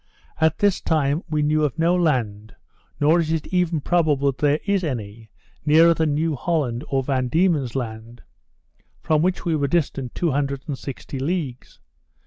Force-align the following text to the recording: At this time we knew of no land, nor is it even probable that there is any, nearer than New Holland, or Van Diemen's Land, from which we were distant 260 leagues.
At 0.37 0.57
this 0.57 0.81
time 0.81 1.21
we 1.29 1.43
knew 1.43 1.63
of 1.63 1.77
no 1.77 1.95
land, 1.95 2.55
nor 2.99 3.19
is 3.19 3.31
it 3.31 3.45
even 3.53 3.81
probable 3.81 4.31
that 4.31 4.39
there 4.39 4.59
is 4.65 4.83
any, 4.83 5.29
nearer 5.63 5.93
than 5.93 6.15
New 6.15 6.35
Holland, 6.35 6.83
or 6.87 7.03
Van 7.03 7.27
Diemen's 7.27 7.75
Land, 7.75 8.23
from 8.99 9.21
which 9.21 9.45
we 9.45 9.55
were 9.55 9.67
distant 9.67 10.15
260 10.15 11.19
leagues. 11.19 11.79